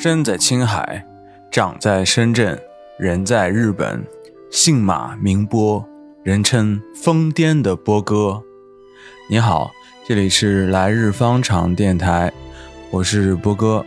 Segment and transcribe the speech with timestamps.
[0.00, 1.04] 身在青海，
[1.50, 2.56] 长在深圳，
[3.00, 4.06] 人在日本，
[4.48, 5.84] 姓马名波，
[6.22, 8.40] 人称疯癫的波哥。
[9.28, 9.72] 你好，
[10.06, 12.32] 这里是来日方长电台，
[12.92, 13.84] 我是波哥。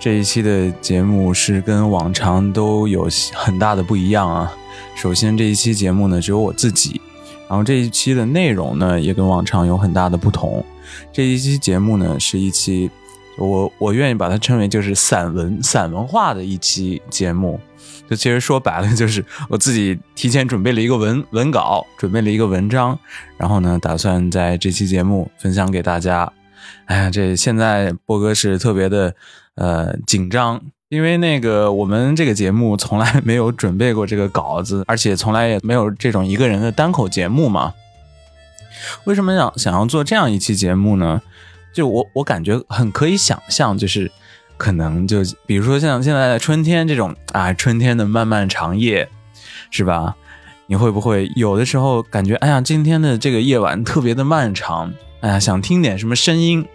[0.00, 4.56] 这一期的节目是跟往常都有很大的不一样啊。
[4.94, 7.02] 首先，这一期节目呢只有我自己，
[7.46, 10.64] 然后这一期的内容呢也跟往常有很大的不同。
[11.12, 12.90] 这一期节目呢是一期。
[13.38, 17.60] 我我愿意把它称为就是散文散文化的一期节目，
[18.10, 22.98] 就其实说白了就是我自己提前准备了一个文文稿，准备了一个文章，
[23.36, 26.30] 然后呢打算在这期节目分享给大家。
[26.86, 29.14] 哎呀，这现在波哥是特别的
[29.54, 37.72] 呃紧张，因为那个我们这个节目从来没有准备过这个稿子，而且从来也没有这种一个人的单口节目嘛。
[39.04, 41.22] 为什么想想要做这样一期节目呢？
[41.72, 44.10] 就我我感觉很可以想象，就是
[44.56, 49.08] 可能就比如说像现在的春天这种啊，春天的漫漫长夜，
[49.70, 50.16] 是吧？
[50.66, 56.66] 你会不会有的时候感觉，哎呀，今天的这个夜晚特别的漫长，哎呀，想听点什么声音？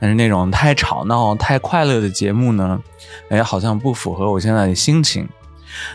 [0.00, 2.80] 但是那种太吵闹、太快乐的节目呢，
[3.28, 5.28] 哎，好像不符合我现在的心情。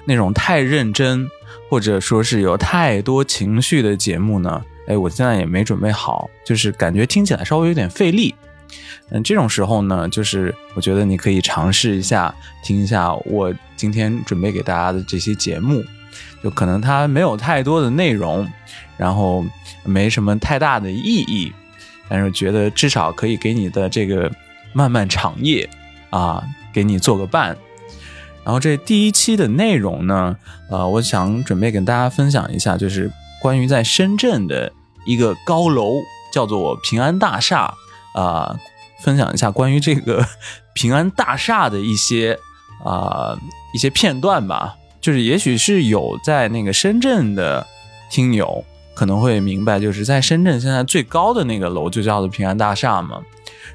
[0.05, 1.28] 那种太认真，
[1.69, 4.63] 或者说是有太多情绪的节目呢？
[4.87, 8.35] 哎，我现在也没准备好，就是感觉听起来稍微有点费力。
[9.09, 15.83] 嗯，这种时候呢，就是我觉得你可以尝试一下，听一下我今天准备给大家的这些节目，
[16.43, 18.47] 就可能它没有太多的内容，
[18.97, 19.45] 然后
[19.83, 21.53] 没什么太大的意义，
[22.09, 24.31] 但是觉得至少可以给你的这个
[24.73, 25.69] 漫漫长夜
[26.09, 26.43] 啊，
[26.73, 27.55] 给你做个伴。
[28.43, 30.35] 然后这第一期的内容呢，
[30.69, 33.11] 呃，我想准备跟大家分享一下，就是。
[33.43, 34.71] 关于在深圳的
[35.05, 37.73] 一个高楼叫做平安大厦
[38.15, 38.57] 啊，
[39.01, 40.25] 分享一下关于这个
[40.73, 42.39] 平安大厦的一些
[42.85, 43.37] 啊
[43.73, 44.75] 一些片段吧。
[45.01, 47.67] 就是也许是有在那个深圳的
[48.09, 48.63] 听友
[48.95, 53.21] 可能会明白，就是在深圳现在最高的那个楼就叫做平安大厦嘛。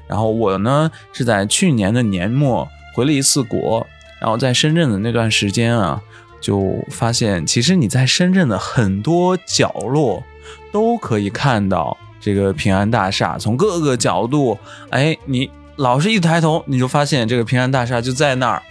[0.07, 3.85] 然后我呢是在去年的年末回了一次国，
[4.19, 6.01] 然后在深圳的那段时间啊。
[6.39, 10.23] 就发现，其实你在深圳的很多角落
[10.71, 13.37] 都可以看到这个平安大厦。
[13.37, 14.57] 从各个角度，
[14.89, 18.61] 哎，你老是一抬头，你就发现这个平安大厦就在那儿。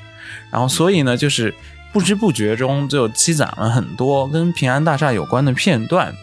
[0.51, 1.55] 然后，所以呢，就是
[1.93, 6.15] 不知不觉中就积攒了很多跟平安大厦有关的片段。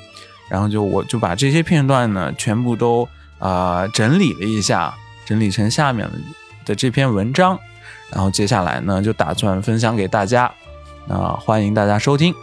[0.50, 3.08] 然后，就我就把这些片段呢，全部都
[3.40, 4.94] 啊整理了一下，
[5.26, 6.08] 整理成下面
[6.66, 7.58] 的这篇文章。
[8.12, 10.52] 然后，接下来呢，就打算分享给大家。
[11.08, 12.34] 那欢迎大家收听。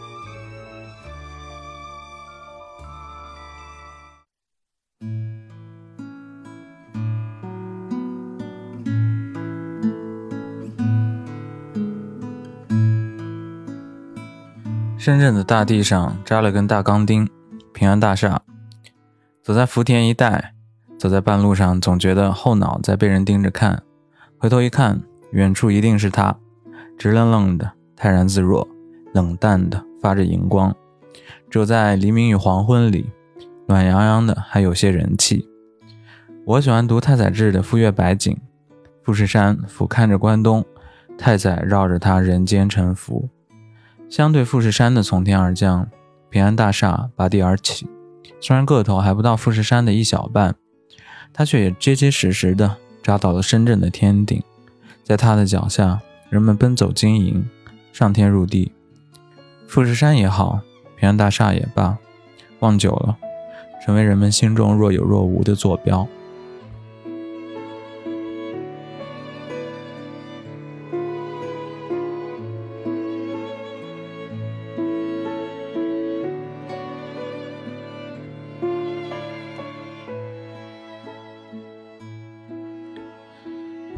[14.96, 17.28] 深圳的大地上扎了根大钢钉，
[17.74, 18.40] 平安大厦。
[19.42, 20.54] 走在福田一带，
[20.96, 23.82] 走在半路上，总觉得后脑在被人盯着看。
[24.38, 25.02] 回头一看，
[25.32, 26.36] 远处一定是他，
[26.96, 27.72] 直愣愣的。
[28.02, 28.66] 泰然自若，
[29.14, 30.74] 冷淡的发着荧光，
[31.48, 33.08] 只有在黎明与黄昏里，
[33.68, 35.48] 暖洋洋的还有些人气。
[36.44, 38.34] 我喜欢读太宰治的《富岳百景》，
[39.04, 40.64] 富士山俯瞰着关东，
[41.16, 43.28] 太宰绕着它人间沉浮。
[44.10, 45.88] 相对富士山的从天而降，
[46.28, 47.86] 平安大厦拔地而起，
[48.40, 50.56] 虽然个头还不到富士山的一小半，
[51.32, 54.42] 它却也结结实实的扎到了深圳的天顶。
[55.04, 57.48] 在它的脚下，人们奔走经营。
[57.92, 58.72] 上天入地，
[59.68, 60.60] 富士山也好，
[60.96, 61.98] 平安大厦也罢，
[62.60, 63.18] 望久了，
[63.84, 66.08] 成为人们心中若有若无的坐标。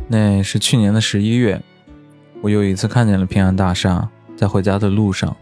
[0.08, 1.62] 那是去年的十一月。
[2.44, 4.06] 我又一次看见了平安大厦，
[4.36, 5.34] 在回家的路上。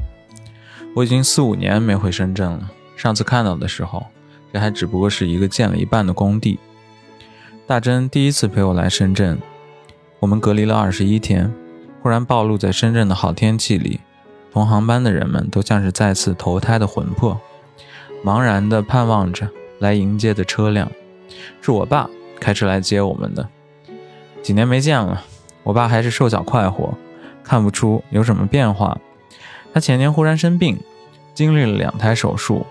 [0.94, 2.70] 我已经四五年没回深圳了。
[2.96, 4.06] 上次看到的时候，
[4.52, 6.60] 这还只不过是一个建了一半的工地。
[7.66, 9.37] 大珍第一次陪我来深圳，
[10.20, 11.52] 我们隔离了二十一天，
[12.00, 13.98] 忽然暴露在深圳的好天气里，
[14.52, 17.40] 同航班的人们都像是再次投胎的魂魄，
[18.25, 19.48] 茫然地盼望着
[19.81, 20.88] 来迎接的车辆。
[21.60, 22.08] 是我爸
[22.38, 23.48] 开车来接我们的。
[24.40, 25.25] 几年没见了。
[25.62, 26.94] 我爸还是瘦小快活，
[27.42, 28.98] 看不出有什么变化。
[29.72, 30.78] 他前年忽然生病，
[31.34, 32.66] 经历了两台手术。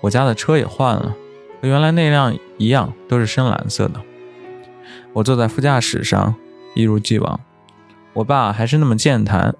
[0.00, 1.14] 我家的车也换了，
[1.60, 4.00] 和原来那辆一样，都是深蓝色的。
[5.12, 6.34] 我坐在副驾驶上，
[6.74, 7.40] 一如既往。
[8.12, 9.54] 我爸还是那么健谈，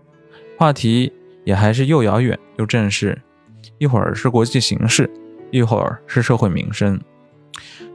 [0.56, 1.12] 话题
[1.44, 3.20] 也还是又遥远又正式，
[3.78, 5.10] 一会儿是国际形势，
[5.50, 7.00] 一会儿是社会民生。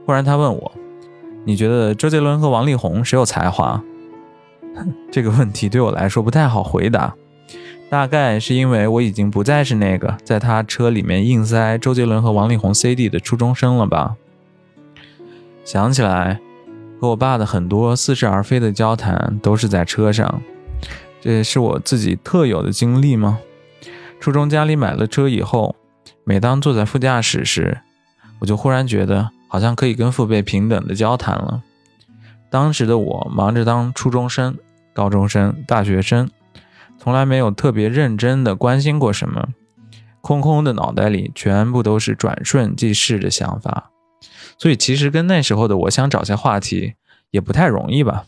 [0.05, 0.71] 忽然他问我
[1.45, 3.81] ：“你觉得周杰伦和王力宏谁有才华？”
[5.11, 7.15] 这个问题对我来说不太好回答，
[7.89, 14.15] 大概是因为我已经不再是那个在他车里面硬塞周杰伦和王力宏 CD 的初中生了吧。
[15.63, 16.39] 想起来。
[16.97, 20.41] 和我爸的很多似是而非的交谈都是在车上，
[21.21, 23.37] 这也是我自己特有的经历吗？
[24.21, 25.75] 初中家里买了车以后，
[26.23, 27.79] 每当坐在副驾驶时，
[28.39, 31.61] 我就忽然觉得好像可以跟父辈平等的交谈了。
[32.49, 34.57] 当时的我忙着当初中生、
[34.95, 36.31] 高中生、大学生，
[36.97, 39.49] 从来没有特别认真的关心过什么，
[40.21, 43.91] 空空的脑袋里全部都是转瞬即逝的想法。
[44.57, 46.93] 所以其实跟那时候的我想找些话题
[47.29, 48.25] 也不太容易吧。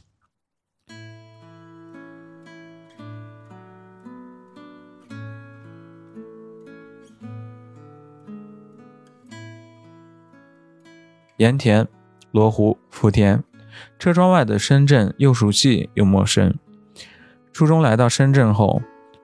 [11.37, 11.87] 盐田、
[12.31, 13.41] 罗湖、福田，
[14.00, 16.53] 车窗外的深圳又熟悉又陌生。
[17.51, 18.81] 初中来到深圳后，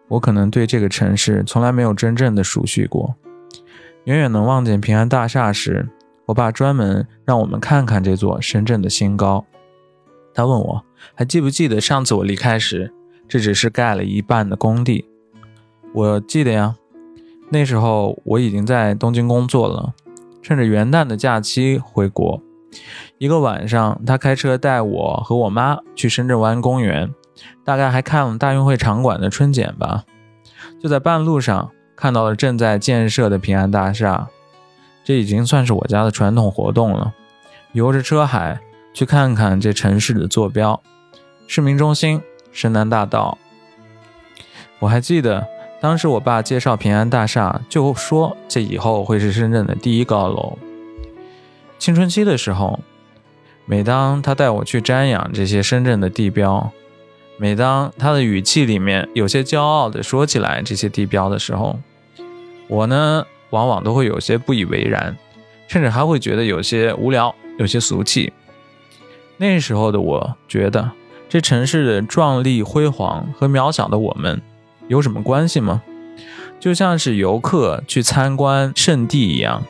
[0.07, 3.15] 我可能对这个城市从来没有真正的熟悉过。
[4.05, 5.89] 远远能望见平安大厦时。
[6.25, 9.45] 我爸专门让我们看看这座深圳的新高。
[10.33, 10.83] 他问我
[11.15, 12.93] 还记不记得上次我离开时，
[13.27, 15.05] 这只是盖了一半的工地。
[15.93, 16.75] 我记得呀，
[17.49, 19.93] 那时候我已经在东京工作了，
[20.41, 22.41] 趁着元旦的假期回国。
[23.17, 27.13] 一个晚上，他开车带我和我妈去深圳湾公园，
[27.63, 30.03] 大概还看了大运会场馆的春检吧。
[30.81, 34.27] 就在半路上，看到了正在建设的平安大厦。
[35.05, 37.13] 这已经算是我家的传统活动了，
[37.73, 38.59] 游着车海
[38.93, 40.81] 去看看这城市的坐标，
[41.47, 42.21] 市民中心
[42.51, 43.37] 深南大道。
[44.79, 45.45] 我还记得
[45.81, 50.57] 当时我爸介绍平安大厦，就说这以后会是深圳的第一高楼。
[51.83, 52.79] 青春期的时候，
[53.65, 56.71] 每当他带我去瞻仰这些深圳的地标，
[57.35, 61.77] 每当他的语气里面有些骄傲地说起来这些地标的时候，
[62.69, 63.25] 我呢？
[63.49, 65.17] 往往都会有些不以为然，
[65.67, 68.31] 甚至还会觉得有些无聊、有些俗气。
[69.35, 70.89] 那时候的我觉得，
[71.27, 74.41] 这城市的壮丽辉煌和渺小的我们
[74.87, 75.83] 有什么关系吗？
[76.61, 79.63] 就像是游客去参观圣地一样，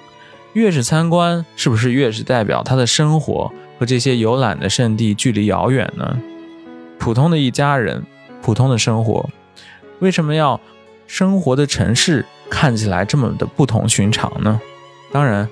[0.54, 6.18] 越是参观，是不是越是代表他的生活和这些游览的圣地距离遥远呢？
[7.00, 8.04] 普通的一家人，
[8.42, 9.30] 普通的生活，
[10.00, 10.60] 为什么要
[11.08, 12.26] 生活的城市？
[12.50, 14.62] 看起来这么的不同寻常呢？
[15.12, 15.50] 当然，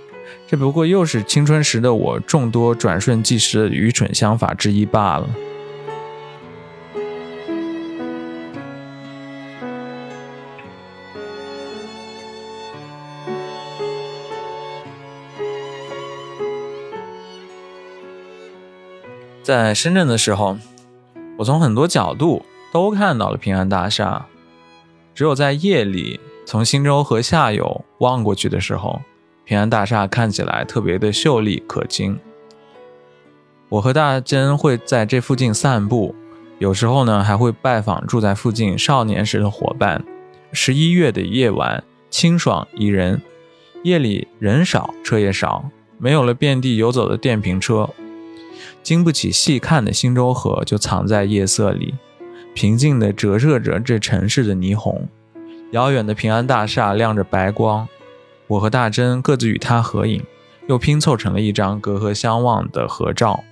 [0.47, 5.27] 这不过又是青春时的我众多转瞬即逝的愚蠢想法之一罢了。
[19.43, 20.57] 在深圳的时候，
[21.37, 24.25] 我从很多角度都看到了平安大厦，
[25.15, 26.19] 只有在夜里。
[26.43, 29.01] 从新洲河下游望过去的时候，
[29.45, 32.19] 平安大厦看起来特别的秀丽可亲。
[33.69, 36.13] 我和大珍会在这附近散步，
[36.59, 40.03] 有时候呢还会拜访住在附近少年时的伙伴。
[40.51, 43.21] 十一月的夜晚清爽宜人，
[43.83, 47.89] 夜里人少车也少，没有了遍地游走的电瓶车，
[48.83, 51.93] 经不起细看的新洲河就藏在夜色里，
[52.53, 55.07] 平静地折射着这城市的霓虹。
[55.71, 57.87] 遥远的平安大厦亮着白光，
[58.47, 60.21] 我和大珍各自与它合影，
[60.67, 63.43] 又拼凑成了一张隔河相望的合照。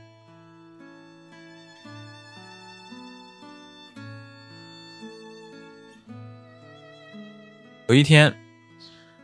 [7.88, 8.36] 有一天，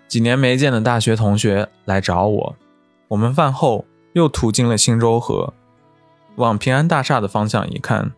[0.07, 2.55] 几年没见的大学同学来找我，
[3.09, 5.53] 我们饭后又途经了新洲河，
[6.37, 8.11] 往平安大厦的方向一看，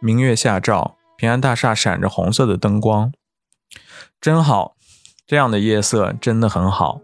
[0.00, 3.12] 明月下照，平安大厦闪着红色的灯光。
[4.20, 4.76] 真好，
[5.26, 7.00] 这样的夜色真的很好。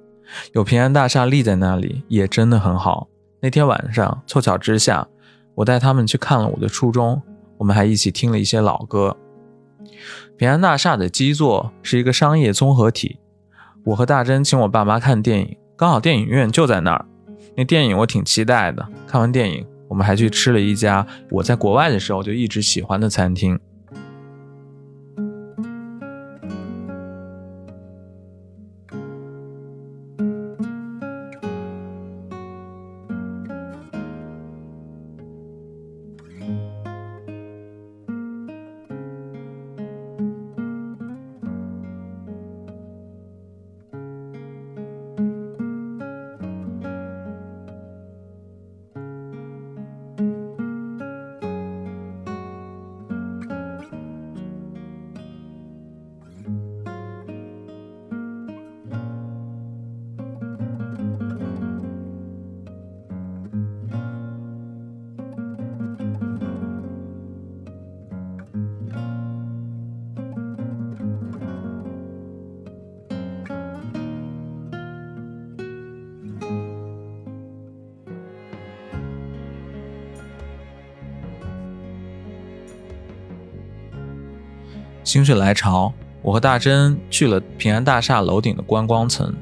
[0.52, 3.08] 有平安大厦立在那里，也真的很好。
[3.40, 5.06] 那天晚上，凑巧之下，
[5.56, 7.22] 我带他们去看了我的初中，
[7.58, 9.16] 我们还一起听了一些老歌。
[10.36, 13.18] 平安大厦的基座是一个商业综合体。
[13.84, 17.04] 我和大珍请我爸妈看电影，刚好电影院就在那儿。
[17.56, 18.88] 那电影我挺期待的。
[19.06, 23.56] 看完电影，我们还去吃了一家我在国外的时候就一直喜欢的餐厅。
[85.14, 85.92] 心血来潮，
[86.22, 89.32] 我和大珍去了平安大厦楼顶的观光层。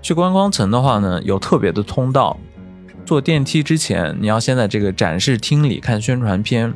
[0.00, 2.38] 去观光层的话呢，有特别的通道。
[3.04, 6.72] 坐电梯之前，你要先在这个展示厅里看宣传片，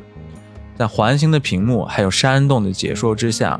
[0.75, 3.59] 在环形的屏幕还有山洞的解说之下，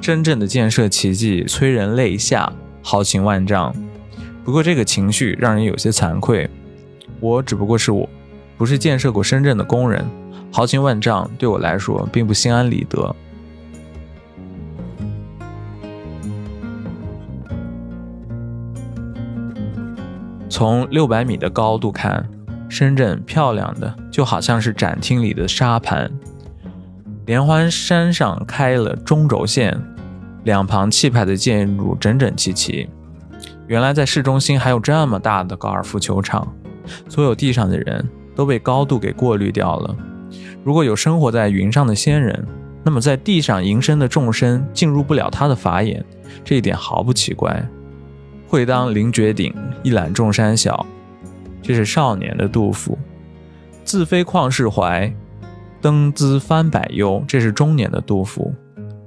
[0.00, 3.72] 真正的建设奇迹催人泪下，豪情万丈。
[4.44, 6.50] 不过这个情绪让人有些惭愧，
[7.20, 8.08] 我只不过是我，
[8.58, 10.04] 不是建设过深圳的工人，
[10.50, 13.14] 豪情万丈对我来说并不心安理得。
[20.60, 22.28] 从六百米的高度看，
[22.68, 26.12] 深圳漂亮的就好像是展厅里的沙盘。
[27.24, 29.74] 连环山上开了中轴线，
[30.44, 32.86] 两旁气派的建筑整整齐齐。
[33.68, 36.46] 原来在市中心还有这么大的高尔夫球场，
[37.08, 39.96] 所有地上的人都被高度给过滤掉了。
[40.62, 42.46] 如果有生活在云上的仙人，
[42.84, 46.04] 那么在地上营生的众生进入不了他的法眼，
[46.44, 47.66] 这一点毫不奇怪。
[48.50, 49.54] 会当凌绝顶，
[49.84, 50.84] 一览众山小。
[51.62, 52.98] 这是少年的杜甫。
[53.84, 55.14] 自非旷世怀，
[55.80, 57.22] 登兹翻百忧。
[57.28, 58.52] 这是中年的杜甫。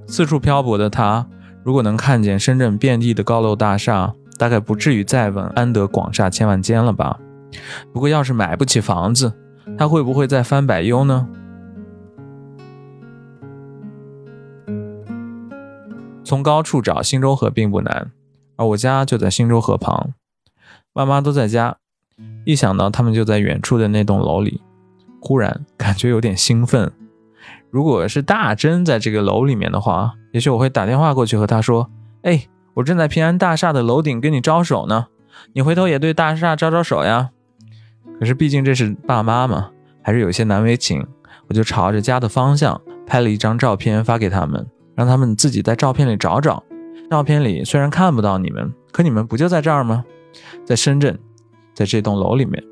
[0.07, 1.27] 四处漂泊的他，
[1.61, 7.19] 如果能看见深圳遍地的高楼大厦，大概不至于再问安得广厦千万间了吧？
[7.91, 9.33] 不过，要是买不起房子，
[9.77, 11.27] 他会不会再翻百忧呢？
[16.23, 18.09] 从高处找新洲河并不难。
[18.55, 20.13] 而我家就在新洲河旁，
[20.93, 21.77] 爸妈都在家。
[22.45, 24.61] 一想到他们就在远处的那栋楼里，
[25.19, 26.91] 忽然感觉有点兴奋。
[27.71, 31.89] 如果是大珍在这个楼里面的话，也许我会打电话过去和她说
[32.21, 35.07] ：“哎，我正在平安大厦的楼顶跟你招手呢，
[35.53, 37.31] 你回头也对大厦招招手呀。”
[38.19, 39.71] 可是毕竟这是爸妈嘛，
[40.03, 41.05] 还是有些难为情。
[41.47, 46.63] 我就朝着家的方向拍了一张照片发给他们，让他们自己在照片里找找。
[47.09, 50.03] 照片里虽然看不到你们，可你们不就在这儿吗？
[50.65, 51.19] 在深圳，
[51.75, 52.63] 在这栋楼里面。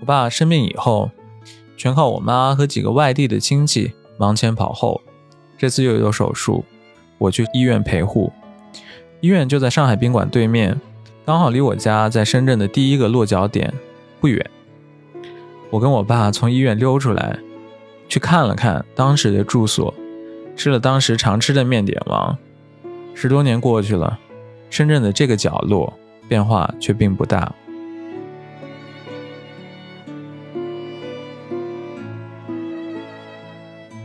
[0.00, 1.10] 我爸生病以后，
[1.76, 3.92] 全靠我妈和几个外地的亲戚。
[4.18, 5.00] 忙前跑后，
[5.56, 6.64] 这次又有手术，
[7.16, 8.32] 我去医院陪护。
[9.20, 10.80] 医院就在上海宾馆对面，
[11.24, 13.72] 刚好离我家在深圳的第一个落脚点
[14.20, 14.50] 不远。
[15.70, 17.38] 我跟我爸从医院溜出来，
[18.08, 19.94] 去看了看当时的住所，
[20.56, 22.36] 吃了当时常吃的面点王。
[23.14, 24.18] 十多年过去了，
[24.70, 25.92] 深圳的这个角落
[26.28, 27.52] 变化却并不大。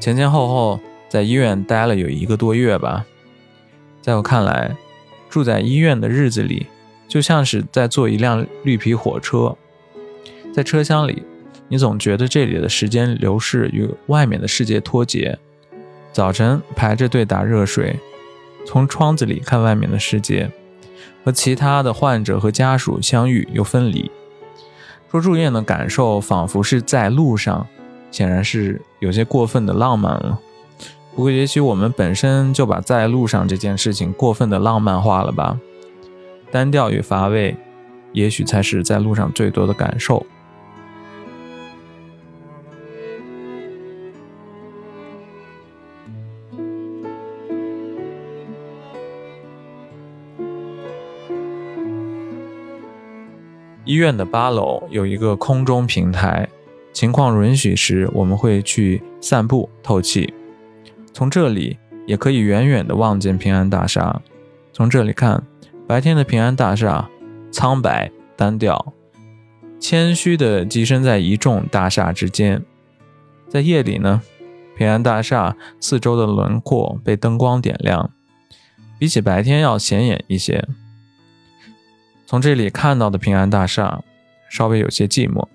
[0.03, 3.05] 前前后后在医院待了有一个多月吧，
[4.01, 4.75] 在我看来，
[5.29, 6.67] 住在医院的日子里，
[7.07, 9.55] 就像是在坐一辆绿皮火车，
[10.53, 11.23] 在车厢里，
[11.69, 15.39] 你总觉得这里的时间流逝与外面的世界脱节。
[16.11, 17.97] 早晨排着队打热水，
[18.65, 20.51] 从窗子里看外面的世界，
[21.23, 24.11] 和其他的患者和家属相遇又分离。
[25.09, 27.65] 说住院的感受，仿佛是在路上。
[28.13, 30.39] 显然是有些过分的浪漫了，
[31.15, 35.59] 不过也许我们本身就把在路上这件事情过分的浪漫化了吧？
[36.51, 37.57] 单调与乏味，
[38.11, 40.23] 也许才是在路上最多的感受。
[53.85, 56.47] 医院的八楼有一个空中平台。
[56.93, 60.33] 情况允许时，我们会去散步透气。
[61.11, 64.21] 从这里也可以远远地望见平安大厦。
[64.71, 65.43] 从这里看，
[65.87, 67.09] 白天的平安大厦
[67.51, 68.93] 苍白单调，
[69.79, 72.63] 谦虚地跻身在一众大厦之间。
[73.49, 74.21] 在夜里呢，
[74.77, 78.11] 平安大厦四周的轮廓被灯光点亮，
[78.97, 80.67] 比起白天要显眼一些。
[82.25, 84.03] 从这里看到的平安大厦，
[84.49, 85.47] 稍微有些寂寞。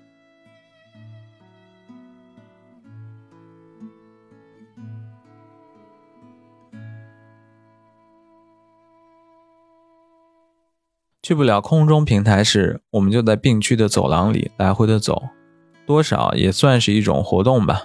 [11.29, 15.25] 去不了空中平台时，我们就在病区的走廊里来回的走，
[15.85, 17.83] 多少也算是一种活动吧。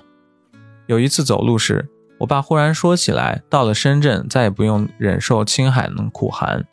[0.86, 1.86] 有一次走路时，
[2.20, 6.64] 我爸忽然说起来，到了深圳再也不用忍受青海的苦寒。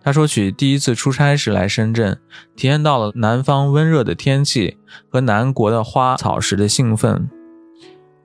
[0.00, 2.20] 他说起第一次出差时来深圳，
[2.54, 4.78] 体验到了南方温热的天气
[5.08, 7.28] 和南国的花草时的兴奋。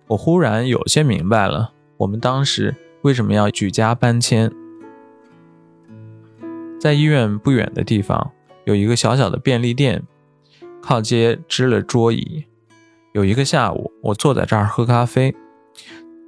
[0.09, 4.51] 我忽然有些明白了，我们当时为什么要举家搬迁。
[6.83, 8.33] 在医院不远的地方
[8.65, 10.03] 有一个小小的便利店，
[10.81, 12.43] 靠街支了桌椅。
[13.13, 15.33] 有一个下午，我坐在这儿喝咖啡，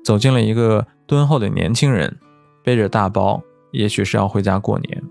[0.01, 2.17] 走进了一个敦厚的年轻人，
[2.63, 5.03] 背着大包，也许是要回家过年。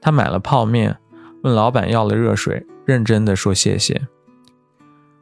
[0.00, 0.96] 他买了泡面，
[1.42, 4.00] 问老板要了热水，认真的说谢谢。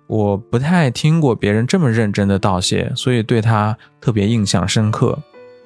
[0.08, 5.18] 我不太听过别人这么认真的道谢，所以对他特别印象深刻。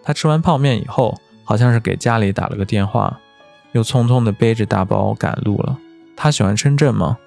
[0.04, 3.18] 他吃完泡面以后，好像是给家里打了个电话，
[3.72, 5.76] 又匆匆的背着大包赶路了。
[6.16, 7.18] 他喜欢深圳吗？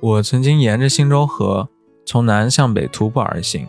[0.00, 1.68] 我曾经沿着新洲河
[2.06, 3.66] 从南向北徒步而行，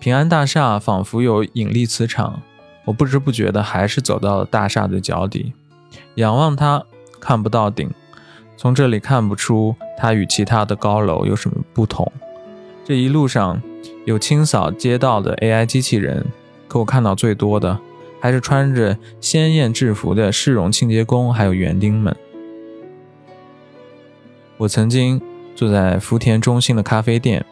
[0.00, 2.40] 平安大厦仿佛有引力磁场，
[2.86, 5.52] 我不知不觉的还是走到了大厦的脚底，
[6.14, 6.82] 仰望它
[7.20, 7.90] 看不到顶，
[8.56, 12.10] 从这里看不出它与其他的高楼有什么不同。
[12.82, 13.60] 这一路上
[14.06, 16.24] 有清扫街道的 AI 机器人，
[16.66, 17.78] 可我看到最多的
[18.18, 22.16] 还是穿着鲜艳制服的市容清洁工还有园丁们。
[24.56, 25.20] 我曾经。
[25.54, 27.44] 坐在福田中心的咖啡店，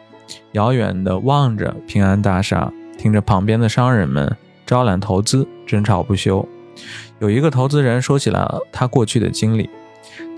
[0.52, 4.36] 遥远地望着平安大厦，听着旁边的商人们
[4.66, 6.46] 招揽投资，争吵不休。
[7.20, 9.70] 有一个投资人说起了他过去的经历，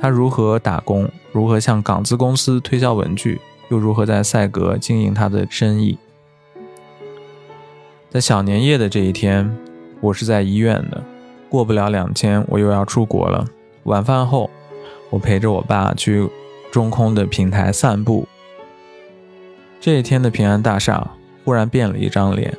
[0.00, 5.96] 他如何打工，如何向港资公司推销文具，又如何在赛格经营他的生意。
[8.10, 9.56] 在小年夜的这一天，
[10.00, 11.02] 我是在医院的，
[11.48, 13.46] 过不了两天我又要出国了。
[13.84, 14.50] 晚饭后，
[15.10, 16.28] 我陪着我爸去。
[16.74, 18.26] 中空的平台散步。
[19.80, 21.08] 这一天的平安大厦
[21.44, 22.52] 忽然变了一张脸，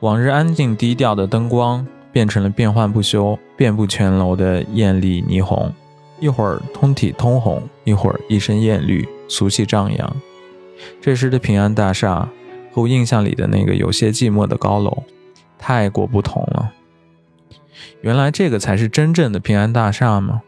[0.00, 5.70] 往日安静低调的灯光变成了变幻不休、遍布全楼的艳丽霓虹，
[6.18, 10.16] 一会儿通体通红，一会儿一身艳绿，俗气张扬。
[10.98, 12.30] 这时的平安大厦
[12.72, 15.02] 和我印象里的那个有些寂寞的高楼
[15.58, 16.72] 太过不同了。
[18.00, 20.40] 原来这个才是真正的平安大厦吗？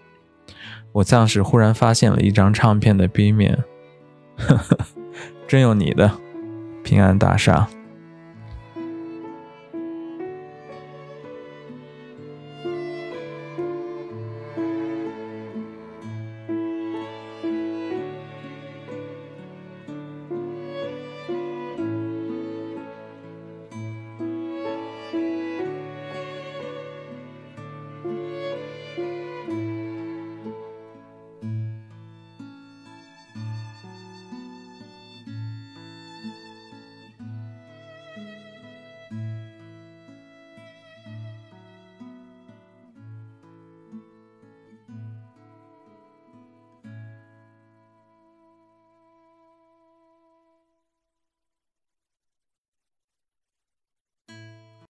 [0.92, 3.64] 我像是忽然发现了一张唱片的 B 面，
[4.36, 4.78] 呵呵，
[5.46, 6.10] 真有你的
[6.82, 7.68] 平安大厦。